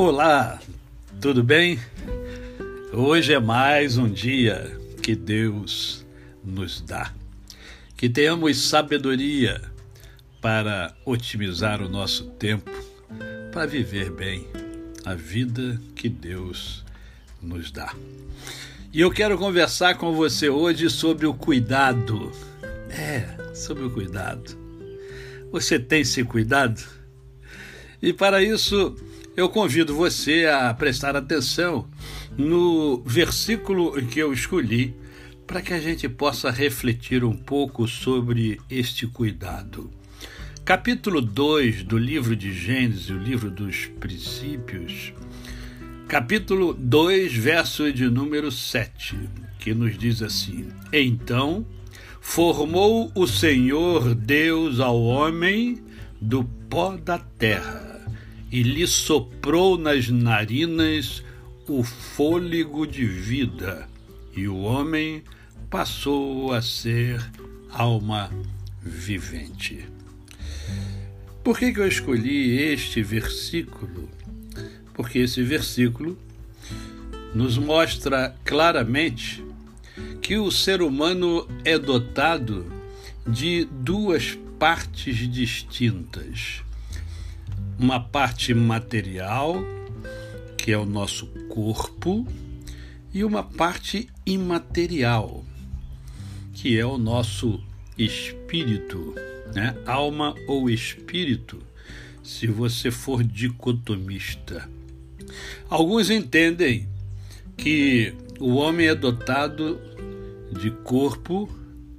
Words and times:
Olá, 0.00 0.60
tudo 1.20 1.42
bem? 1.42 1.76
Hoje 2.92 3.32
é 3.32 3.40
mais 3.40 3.98
um 3.98 4.08
dia 4.08 4.70
que 5.02 5.16
Deus 5.16 6.06
nos 6.44 6.80
dá. 6.80 7.12
Que 7.96 8.08
tenhamos 8.08 8.58
sabedoria 8.58 9.60
para 10.40 10.94
otimizar 11.04 11.82
o 11.82 11.88
nosso 11.88 12.26
tempo, 12.26 12.70
para 13.50 13.66
viver 13.66 14.12
bem 14.12 14.46
a 15.04 15.16
vida 15.16 15.80
que 15.96 16.08
Deus 16.08 16.84
nos 17.42 17.72
dá. 17.72 17.92
E 18.92 19.00
eu 19.00 19.10
quero 19.10 19.36
conversar 19.36 19.96
com 19.96 20.14
você 20.14 20.48
hoje 20.48 20.88
sobre 20.88 21.26
o 21.26 21.34
cuidado. 21.34 22.30
É, 22.88 23.52
sobre 23.52 23.82
o 23.82 23.90
cuidado. 23.90 24.56
Você 25.50 25.76
tem 25.76 26.04
se 26.04 26.22
cuidado? 26.22 26.80
E 28.00 28.12
para 28.12 28.40
isso, 28.40 28.96
eu 29.38 29.48
convido 29.48 29.94
você 29.94 30.46
a 30.46 30.74
prestar 30.74 31.14
atenção 31.14 31.88
no 32.36 33.00
versículo 33.06 33.92
que 34.06 34.18
eu 34.18 34.32
escolhi 34.32 34.92
para 35.46 35.62
que 35.62 35.72
a 35.72 35.78
gente 35.78 36.08
possa 36.08 36.50
refletir 36.50 37.22
um 37.22 37.36
pouco 37.36 37.86
sobre 37.86 38.60
este 38.68 39.06
cuidado. 39.06 39.92
Capítulo 40.64 41.20
2 41.20 41.84
do 41.84 41.96
livro 41.96 42.34
de 42.34 42.52
Gênesis, 42.52 43.10
o 43.10 43.16
livro 43.16 43.48
dos 43.48 43.86
princípios, 44.00 45.12
capítulo 46.08 46.74
2, 46.74 47.32
verso 47.32 47.92
de 47.92 48.10
número 48.10 48.50
7, 48.50 49.16
que 49.60 49.72
nos 49.72 49.96
diz 49.96 50.20
assim: 50.20 50.66
Então 50.92 51.64
formou 52.20 53.12
o 53.14 53.24
Senhor 53.24 54.16
Deus 54.16 54.80
ao 54.80 55.00
homem 55.00 55.78
do 56.20 56.42
pó 56.42 56.96
da 56.96 57.18
terra 57.18 57.97
e 58.50 58.62
lhe 58.62 58.86
soprou 58.86 59.76
nas 59.76 60.08
narinas 60.08 61.22
o 61.68 61.82
fôlego 61.82 62.86
de 62.86 63.04
vida, 63.04 63.88
e 64.34 64.48
o 64.48 64.56
homem 64.56 65.22
passou 65.68 66.52
a 66.52 66.62
ser 66.62 67.22
alma 67.70 68.30
vivente. 68.82 69.84
Por 71.44 71.58
que, 71.58 71.72
que 71.72 71.80
eu 71.80 71.86
escolhi 71.86 72.58
este 72.58 73.02
versículo? 73.02 74.08
Porque 74.94 75.18
esse 75.18 75.42
versículo 75.42 76.18
nos 77.34 77.58
mostra 77.58 78.34
claramente 78.44 79.44
que 80.22 80.38
o 80.38 80.50
ser 80.50 80.80
humano 80.80 81.46
é 81.64 81.78
dotado 81.78 82.70
de 83.26 83.66
duas 83.66 84.38
partes 84.58 85.30
distintas 85.30 86.62
uma 87.78 88.00
parte 88.00 88.52
material, 88.52 89.64
que 90.56 90.72
é 90.72 90.76
o 90.76 90.84
nosso 90.84 91.26
corpo, 91.48 92.26
e 93.14 93.22
uma 93.22 93.42
parte 93.42 94.08
imaterial, 94.26 95.44
que 96.52 96.78
é 96.78 96.84
o 96.84 96.98
nosso 96.98 97.62
espírito, 97.96 99.14
né? 99.54 99.76
alma 99.86 100.34
ou 100.46 100.68
espírito, 100.68 101.62
se 102.22 102.46
você 102.48 102.90
for 102.90 103.22
dicotomista. 103.22 104.68
Alguns 105.70 106.10
entendem 106.10 106.88
que 107.56 108.12
o 108.40 108.54
homem 108.54 108.88
é 108.88 108.94
dotado 108.94 109.80
de 110.52 110.70
corpo, 110.70 111.48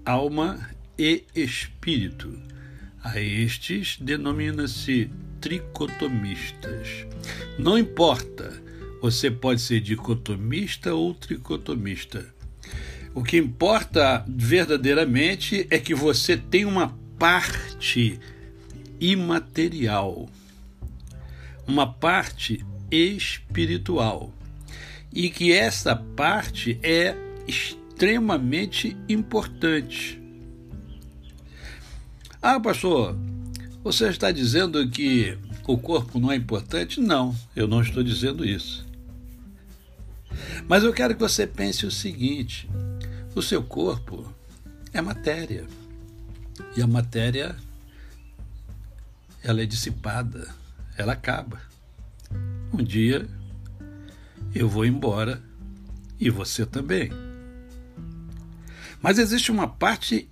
alma 0.06 0.60
e 0.98 1.24
espírito. 1.36 2.38
A 3.02 3.20
estes 3.20 3.98
denomina-se 3.98 5.10
tricotomistas. 5.40 7.06
Não 7.58 7.78
importa, 7.78 8.62
você 9.02 9.32
pode 9.32 9.62
ser 9.62 9.80
dicotomista 9.80 10.94
ou 10.94 11.14
tricotomista. 11.14 12.26
O 13.14 13.24
que 13.24 13.38
importa 13.38 14.24
verdadeiramente 14.28 15.68
é 15.70 15.80
que 15.80 15.96
você 15.96 16.38
tem 16.38 16.66
uma 16.66 16.96
parte 17.18 18.20
imaterial, 19.00 20.30
uma 21.68 21.92
parte 21.92 22.64
espiritual, 22.92 24.34
e 25.14 25.30
que 25.30 25.52
essa 25.52 25.96
parte 25.96 26.80
é 26.84 27.16
extremamente 27.48 28.96
importante. 29.08 30.22
Ah, 32.42 32.60
pastor, 32.60 33.18
você 33.84 34.10
está 34.10 34.32
dizendo 34.32 34.90
que 34.90 35.38
o 35.68 35.78
corpo 35.78 36.20
não 36.20 36.32
é 36.32 36.36
importante? 36.36 37.00
Não, 37.00 37.36
eu 37.56 37.68
não 37.68 37.82
estou 37.82 38.04
dizendo 38.04 38.46
isso. 38.46 38.86
Mas 40.68 40.84
eu 40.84 40.94
quero 40.94 41.16
que 41.16 41.22
você 41.22 41.48
pense 41.48 41.86
o 41.86 41.92
seguinte: 41.92 42.70
o 43.36 43.42
seu 43.42 43.64
corpo 43.64 44.34
é 44.94 45.02
matéria. 45.02 45.66
E 46.76 46.82
a 46.82 46.88
matéria 46.88 47.56
ela 49.42 49.62
é 49.62 49.66
dissipada, 49.66 50.54
ela 50.98 51.14
acaba. 51.14 51.62
Um 52.74 52.84
dia 52.84 53.28
eu 54.54 54.68
vou 54.68 54.86
embora 54.86 55.42
e 56.20 56.30
você 56.30 56.66
também. 56.66 57.12
Mas 59.02 59.18
existe 59.18 59.52
uma 59.52 59.68
parte 59.68 60.30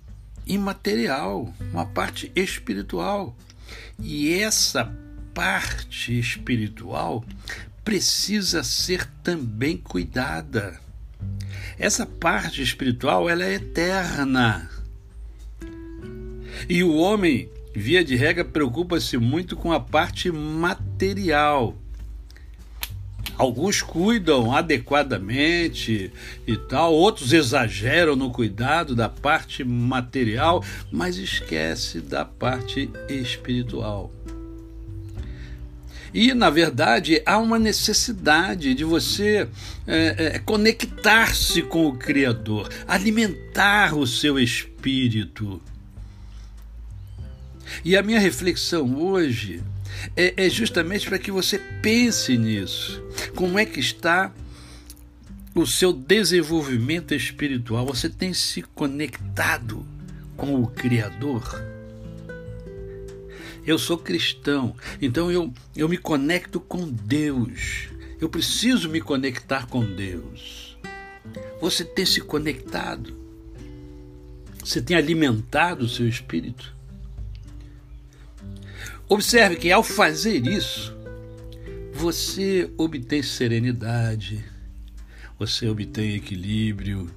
imaterial, 0.48 1.52
uma 1.72 1.86
parte 1.86 2.32
espiritual. 2.34 3.36
E 4.00 4.32
essa 4.32 4.92
parte 5.34 6.18
espiritual 6.18 7.24
precisa 7.84 8.62
ser 8.64 9.06
também 9.22 9.76
cuidada. 9.76 10.80
Essa 11.78 12.04
parte 12.04 12.60
espiritual 12.62 13.28
ela 13.28 13.44
é 13.44 13.54
eterna. 13.54 14.68
E 16.68 16.82
o 16.82 16.96
homem, 16.96 17.48
via 17.74 18.04
de 18.04 18.16
regra, 18.16 18.44
preocupa-se 18.44 19.16
muito 19.16 19.54
com 19.54 19.72
a 19.72 19.78
parte 19.78 20.30
material. 20.30 21.76
Alguns 23.38 23.80
cuidam 23.80 24.52
adequadamente 24.52 26.12
e 26.44 26.56
tal, 26.56 26.92
outros 26.92 27.32
exageram 27.32 28.16
no 28.16 28.32
cuidado 28.32 28.96
da 28.96 29.08
parte 29.08 29.62
material, 29.62 30.64
mas 30.90 31.16
esquece 31.16 32.00
da 32.00 32.24
parte 32.24 32.90
espiritual. 33.08 34.12
E, 36.12 36.34
na 36.34 36.50
verdade, 36.50 37.22
há 37.24 37.38
uma 37.38 37.60
necessidade 37.60 38.74
de 38.74 38.82
você 38.82 39.46
é, 39.86 40.14
é, 40.18 40.38
conectar-se 40.40 41.62
com 41.62 41.86
o 41.86 41.96
Criador, 41.96 42.68
alimentar 42.88 43.96
o 43.96 44.04
seu 44.04 44.36
espírito. 44.36 45.62
E 47.84 47.96
a 47.96 48.02
minha 48.02 48.18
reflexão 48.18 49.00
hoje 49.00 49.62
é, 50.16 50.46
é 50.46 50.50
justamente 50.50 51.06
para 51.06 51.18
que 51.18 51.30
você 51.30 51.58
pense 51.82 52.36
nisso. 52.36 53.02
Como 53.38 53.56
é 53.56 53.64
que 53.64 53.78
está 53.78 54.32
o 55.54 55.64
seu 55.64 55.92
desenvolvimento 55.92 57.14
espiritual? 57.14 57.86
Você 57.86 58.08
tem 58.08 58.34
se 58.34 58.62
conectado 58.62 59.86
com 60.36 60.60
o 60.60 60.66
Criador? 60.66 61.44
Eu 63.64 63.78
sou 63.78 63.96
cristão, 63.96 64.74
então 65.00 65.30
eu, 65.30 65.54
eu 65.76 65.88
me 65.88 65.96
conecto 65.96 66.58
com 66.58 66.90
Deus. 66.90 67.88
Eu 68.20 68.28
preciso 68.28 68.88
me 68.88 69.00
conectar 69.00 69.68
com 69.68 69.84
Deus. 69.86 70.76
Você 71.60 71.84
tem 71.84 72.04
se 72.04 72.20
conectado? 72.20 73.16
Você 74.64 74.82
tem 74.82 74.96
alimentado 74.96 75.84
o 75.84 75.88
seu 75.88 76.08
espírito? 76.08 76.74
Observe 79.08 79.54
que 79.54 79.70
ao 79.70 79.84
fazer 79.84 80.44
isso, 80.44 80.97
você 81.98 82.70
obtém 82.78 83.24
serenidade, 83.24 84.44
você 85.36 85.66
obtém 85.66 86.14
equilíbrio, 86.14 87.10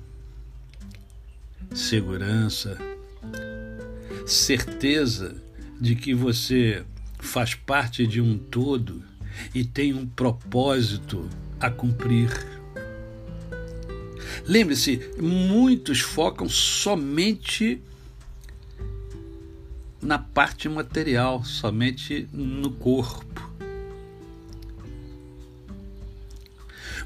segurança, 1.72 2.80
certeza 4.26 5.40
de 5.80 5.96
que 5.96 6.16
você 6.16 6.84
faz 7.20 7.54
parte 7.54 8.08
de 8.08 8.20
um 8.20 8.40
todo 8.40 9.04
e 9.54 9.64
tem 9.64 9.94
um 9.94 10.08
propósito 10.08 11.30
a 11.60 11.70
cumprir. 11.70 12.32
Lembre-se, 14.48 15.12
muitos 15.22 16.00
focam 16.00 16.50
somente 16.50 17.80
na 20.02 20.18
parte 20.18 20.68
material, 20.68 21.46
somente 21.46 22.28
no 22.34 22.72
corpo. 22.72 23.51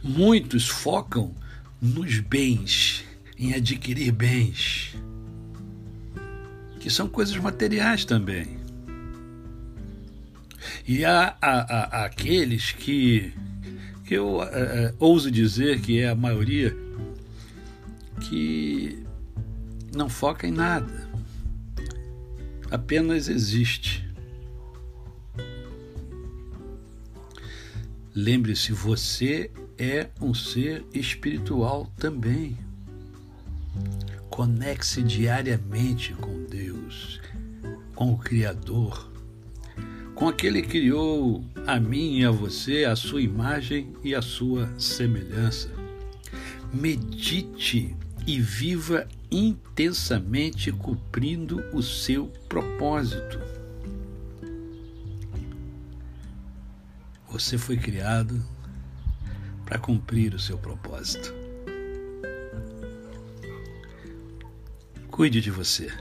Muitos 0.07 0.69
focam 0.69 1.33
nos 1.81 2.19
bens, 2.19 3.03
em 3.39 3.55
adquirir 3.55 4.11
bens, 4.11 4.95
que 6.79 6.91
são 6.91 7.07
coisas 7.07 7.35
materiais 7.37 8.05
também. 8.05 8.59
E 10.87 11.03
há, 11.03 11.35
há, 11.41 12.01
há 12.01 12.05
aqueles 12.05 12.71
que, 12.71 13.33
que 14.05 14.13
eu 14.13 14.43
é, 14.43 14.45
é, 14.45 14.93
ouso 14.99 15.31
dizer 15.31 15.81
que 15.81 15.99
é 15.99 16.09
a 16.09 16.15
maioria, 16.15 16.77
que 18.21 19.03
não 19.91 20.07
foca 20.07 20.45
em 20.45 20.51
nada, 20.51 21.09
apenas 22.69 23.27
existe. 23.27 24.07
Lembre-se, 28.13 28.71
você 28.71 29.49
é 29.77 30.09
um 30.21 30.33
ser 30.33 30.85
espiritual 30.93 31.91
também. 31.97 32.57
Conecte-se 34.29 35.03
diariamente 35.03 36.13
com 36.13 36.43
Deus, 36.45 37.21
com 37.93 38.13
o 38.13 38.17
Criador, 38.17 39.11
com 40.13 40.27
aquele 40.27 40.61
que 40.61 40.69
criou 40.69 41.43
a 41.67 41.79
mim 41.79 42.19
e 42.19 42.25
a 42.25 42.31
você, 42.31 42.85
a 42.85 42.95
sua 42.95 43.21
imagem 43.21 43.93
e 44.03 44.15
a 44.15 44.21
sua 44.21 44.69
semelhança. 44.79 45.69
Medite 46.73 47.95
e 48.25 48.39
viva 48.39 49.07
intensamente 49.31 50.71
cumprindo 50.71 51.63
o 51.73 51.81
seu 51.81 52.27
propósito. 52.47 53.39
Você 57.29 57.57
foi 57.57 57.75
criado 57.75 58.41
para 59.65 59.79
cumprir 59.79 60.33
o 60.33 60.39
seu 60.39 60.57
propósito. 60.57 61.33
Cuide 65.09 65.41
de 65.41 65.49
você. 65.49 65.91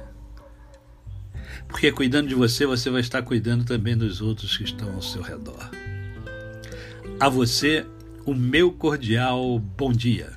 Porque 1.69 1.91
cuidando 1.91 2.29
de 2.29 2.35
você, 2.35 2.67
você 2.67 2.91
vai 2.91 3.01
estar 3.01 3.23
cuidando 3.23 3.65
também 3.65 3.97
dos 3.97 4.21
outros 4.21 4.57
que 4.57 4.65
estão 4.65 4.95
ao 4.95 5.03
seu 5.03 5.23
redor. 5.23 5.71
A 7.19 7.29
você, 7.29 7.87
o 8.27 8.35
meu 8.35 8.73
cordial 8.73 9.59
bom 9.59 9.93
dia. 9.93 10.33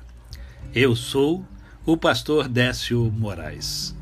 Eu 0.74 0.96
sou 0.96 1.44
o 1.84 1.96
pastor 1.96 2.48
Décio 2.48 3.10
Moraes. 3.10 3.94